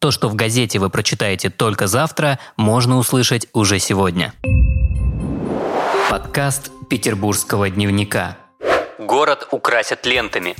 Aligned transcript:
То, 0.00 0.10
что 0.10 0.30
в 0.30 0.34
газете 0.34 0.78
вы 0.78 0.88
прочитаете 0.88 1.50
только 1.50 1.86
завтра, 1.86 2.38
можно 2.56 2.96
услышать 2.96 3.48
уже 3.52 3.78
сегодня. 3.78 4.32
Подкаст 6.08 6.70
Петербургского 6.88 7.68
дневника. 7.68 8.38
Город 8.98 9.46
украсят 9.50 10.06
лентами. 10.06 10.56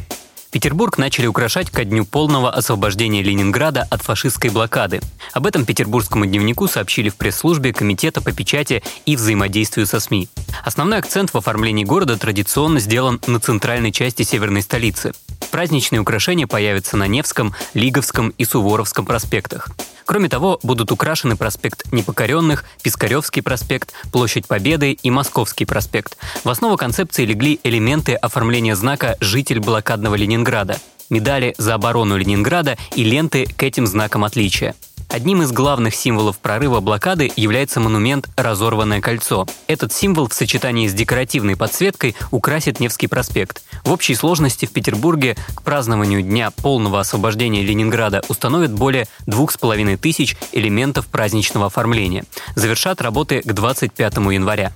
Петербург 0.50 0.98
начали 0.98 1.26
украшать 1.26 1.71
ко 1.71 1.87
дню 1.87 2.04
полного 2.04 2.50
освобождения 2.50 3.22
Ленинграда 3.22 3.87
от 3.90 4.03
фашистской 4.03 4.50
блокады. 4.50 5.00
Об 5.33 5.47
этом 5.47 5.65
петербургскому 5.65 6.27
дневнику 6.27 6.69
сообщили 6.69 7.09
в 7.09 7.17
пресс-службе 7.17 7.72
Комитета 7.72 8.21
по 8.21 8.33
печати 8.33 8.83
и 9.07 9.17
взаимодействию 9.17 9.87
со 9.87 10.01
СМИ. 10.01 10.29
Основной 10.67 10.99
акцент 10.99 11.33
в 11.33 11.38
оформлении 11.38 11.85
города 11.85 12.19
традиционно 12.19 12.79
сделан 12.79 13.19
на 13.27 13.41
центральной 13.41 13.91
части 13.91 14.22
северной 14.22 14.61
столицы. 14.61 15.13
Праздничные 15.51 16.01
украшения 16.01 16.46
появятся 16.46 16.96
на 16.96 17.06
Невском, 17.06 17.55
Лиговском 17.74 18.30
и 18.38 18.45
Суворовском 18.45 19.05
проспектах. 19.05 19.69
Кроме 20.05 20.28
того, 20.28 20.59
будут 20.62 20.91
украшены 20.92 21.37
проспект 21.37 21.92
Непокоренных, 21.92 22.65
Пискаревский 22.83 23.42
проспект, 23.42 23.92
Площадь 24.12 24.47
Победы 24.47 24.92
и 24.92 25.11
Московский 25.11 25.65
проспект. 25.65 26.16
В 26.45 26.48
основу 26.51 26.77
концепции 26.77 27.25
легли 27.25 27.61
элементы 27.62 28.15
оформления 28.15 28.75
знака 28.75 29.16
«Житель 29.20 29.61
блокадного 29.61 30.15
Ленинграда», 30.15 30.78
медали 31.11 31.55
за 31.59 31.75
оборону 31.75 32.17
Ленинграда 32.17 32.78
и 32.95 33.05
ленты 33.05 33.47
к 33.47 33.62
этим 33.62 33.87
знакам 33.87 34.25
отличия. 34.25 34.75
Одним 35.10 35.42
из 35.42 35.50
главных 35.50 35.96
символов 35.96 36.38
прорыва 36.38 36.78
блокады 36.78 37.32
является 37.34 37.80
монумент 37.80 38.28
«Разорванное 38.37 39.00
кольцо». 39.00 39.45
Этот 39.66 39.92
символ 39.92 40.28
в 40.28 40.34
сочетании 40.34 40.86
с 40.86 40.95
декоративной 40.95 41.56
подсветкой 41.56 42.14
украсит 42.30 42.78
Невский 42.78 43.09
проспект. 43.09 43.62
В 43.84 43.91
общей 43.91 44.14
сложности 44.14 44.66
в 44.66 44.73
Петербурге 44.73 45.36
к 45.56 45.62
празднованию 45.62 46.23
Дня 46.23 46.52
полного 46.52 47.00
освобождения 47.00 47.62
Ленинграда 47.62 48.23
установят 48.28 48.73
более 48.73 49.09
двух 49.27 49.50
с 49.50 49.59
половиной 49.59 49.96
тысяч 49.96 50.36
элементов 50.52 51.09
праздничного 51.09 51.66
оформления. 51.66 52.24
Завершат 52.55 53.02
работы 53.02 53.42
к 53.42 53.52
25 53.52 54.17
января. 54.17 54.72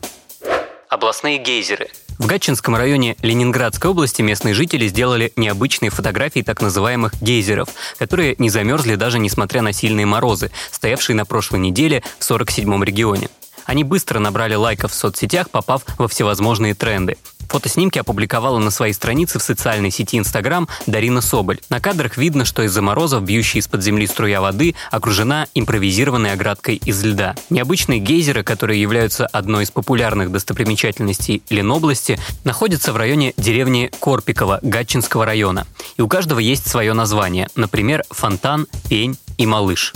Областные 0.88 1.38
гейзеры– 1.38 1.91
в 2.25 2.27
Гатчинском 2.27 2.75
районе 2.75 3.17
Ленинградской 3.20 3.91
области 3.91 4.22
местные 4.22 4.55
жители 4.55 4.89
сделали 4.89 5.34
необычные 5.36 5.91
фотографии 5.91 6.41
так 6.41 6.62
называемых 6.62 7.12
гейзеров, 7.20 7.69
которые 7.98 8.34
не 8.39 8.48
замерзли 8.48 8.94
даже 8.94 9.19
несмотря 9.19 9.61
на 9.61 9.75
сильные 9.75 10.06
морозы, 10.06 10.50
стоявшие 10.70 11.16
на 11.16 11.27
прошлой 11.27 11.61
неделе 11.61 12.03
в 12.19 12.22
47-м 12.22 12.83
регионе. 12.83 13.28
Они 13.66 13.84
быстро 13.84 14.20
набрали 14.20 14.55
лайков 14.55 14.92
в 14.92 14.94
соцсетях, 14.94 15.50
попав 15.50 15.83
во 15.98 16.08
всевозможные 16.08 16.75
тренды. 16.75 17.19
Фотоснимки 17.55 18.00
опубликовала 18.00 18.58
на 18.58 18.72
своей 18.72 18.94
странице 18.94 19.38
в 19.38 19.42
социальной 19.42 19.92
сети 19.92 20.19
Инстаграм 20.19 20.69
Дарина 20.88 21.20
Соболь. 21.20 21.60
На 21.70 21.78
кадрах 21.78 22.16
видно, 22.16 22.44
что 22.44 22.64
из-за 22.64 22.83
морозов, 22.83 23.22
бьющей 23.22 23.60
из-под 23.60 23.80
земли 23.80 24.08
струя 24.08 24.41
воды, 24.41 24.74
окружена 24.91 25.47
импровизированной 25.55 26.32
оградкой 26.32 26.82
из 26.84 27.05
льда. 27.05 27.36
Необычные 27.50 28.00
гейзеры, 28.00 28.42
которые 28.42 28.82
являются 28.82 29.28
одной 29.28 29.62
из 29.62 29.70
популярных 29.70 30.32
достопримечательностей 30.32 31.44
Ленобласти, 31.48 32.19
находятся 32.42 32.92
в 32.92 32.97
районе 32.97 33.34
деревни 33.36 33.88
Корпикова 34.00 34.58
Гатчинского 34.62 35.25
района. 35.25 35.64
И 35.97 36.02
у 36.02 36.08
каждого 36.08 36.41
есть 36.41 36.69
свое 36.69 36.92
название, 36.92 37.47
например, 37.55 38.02
фонтан, 38.10 38.66
пень 38.88 39.16
и 39.38 39.47
малыш. 39.47 39.92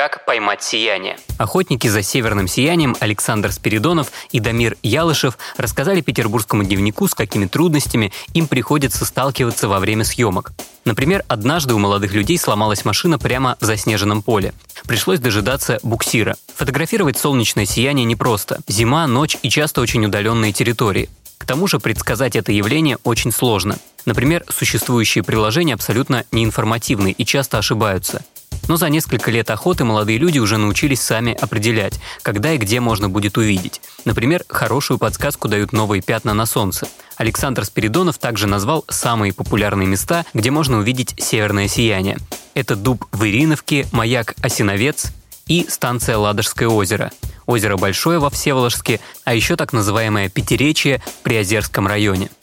Как 0.00 0.24
поймать 0.24 0.62
сияние? 0.62 1.18
Охотники 1.36 1.86
за 1.86 2.02
северным 2.02 2.48
сиянием 2.48 2.96
Александр 3.00 3.52
Спиридонов 3.52 4.10
и 4.32 4.40
Дамир 4.40 4.78
Ялышев 4.82 5.36
рассказали 5.58 6.00
петербургскому 6.00 6.64
дневнику, 6.64 7.06
с 7.06 7.14
какими 7.14 7.44
трудностями 7.44 8.10
им 8.32 8.46
приходится 8.46 9.04
сталкиваться 9.04 9.68
во 9.68 9.78
время 9.78 10.04
съемок. 10.04 10.52
Например, 10.86 11.22
однажды 11.28 11.74
у 11.74 11.78
молодых 11.78 12.14
людей 12.14 12.38
сломалась 12.38 12.86
машина 12.86 13.18
прямо 13.18 13.58
в 13.60 13.66
заснеженном 13.66 14.22
поле. 14.22 14.54
Пришлось 14.86 15.20
дожидаться 15.20 15.78
буксира. 15.82 16.34
Фотографировать 16.56 17.18
солнечное 17.18 17.66
сияние 17.66 18.06
непросто. 18.06 18.60
Зима, 18.68 19.06
ночь 19.06 19.36
и 19.42 19.50
часто 19.50 19.82
очень 19.82 20.06
удаленные 20.06 20.54
территории. 20.54 21.10
К 21.36 21.44
тому 21.44 21.66
же 21.66 21.78
предсказать 21.78 22.36
это 22.36 22.52
явление 22.52 22.96
очень 23.04 23.32
сложно. 23.32 23.76
Например, 24.06 24.46
существующие 24.48 25.22
приложения 25.22 25.74
абсолютно 25.74 26.24
неинформативны 26.32 27.10
и 27.10 27.26
часто 27.26 27.58
ошибаются. 27.58 28.24
Но 28.70 28.76
за 28.76 28.88
несколько 28.88 29.32
лет 29.32 29.50
охоты 29.50 29.82
молодые 29.82 30.16
люди 30.18 30.38
уже 30.38 30.56
научились 30.56 31.00
сами 31.00 31.34
определять, 31.34 31.98
когда 32.22 32.52
и 32.52 32.56
где 32.56 32.78
можно 32.78 33.08
будет 33.08 33.36
увидеть. 33.36 33.80
Например, 34.04 34.44
хорошую 34.48 34.96
подсказку 34.96 35.48
дают 35.48 35.72
новые 35.72 36.02
пятна 36.02 36.34
на 36.34 36.46
солнце. 36.46 36.86
Александр 37.16 37.64
Спиридонов 37.64 38.18
также 38.18 38.46
назвал 38.46 38.84
самые 38.88 39.32
популярные 39.32 39.88
места, 39.88 40.24
где 40.34 40.52
можно 40.52 40.78
увидеть 40.78 41.16
северное 41.18 41.66
сияние. 41.66 42.18
Это 42.54 42.76
дуб 42.76 43.06
в 43.10 43.24
Ириновке, 43.24 43.88
маяк 43.90 44.36
Осиновец 44.40 45.06
и 45.48 45.66
станция 45.68 46.16
Ладожское 46.16 46.68
озеро. 46.68 47.10
Озеро 47.46 47.76
Большое 47.76 48.20
во 48.20 48.30
Всеволожске, 48.30 49.00
а 49.24 49.34
еще 49.34 49.56
так 49.56 49.72
называемое 49.72 50.28
Пятиречье 50.28 51.02
в 51.04 51.24
Приозерском 51.24 51.88
районе– 51.88 52.30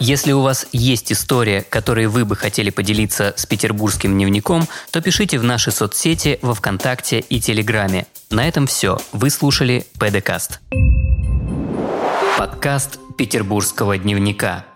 если 0.00 0.32
у 0.32 0.40
вас 0.40 0.66
есть 0.72 1.12
история, 1.12 1.62
которой 1.62 2.06
вы 2.06 2.24
бы 2.24 2.36
хотели 2.36 2.70
поделиться 2.70 3.34
с 3.36 3.46
петербургским 3.46 4.12
дневником, 4.12 4.68
то 4.90 5.00
пишите 5.00 5.38
в 5.38 5.44
наши 5.44 5.70
соцсети 5.70 6.38
во 6.42 6.54
Вконтакте 6.54 7.20
и 7.20 7.40
Телеграме. 7.40 8.06
На 8.30 8.46
этом 8.46 8.66
все. 8.66 8.98
Вы 9.12 9.30
слушали 9.30 9.86
ПДКаст. 9.98 10.60
Подкаст 12.38 12.98
петербургского 13.16 13.98
дневника. 13.98 14.67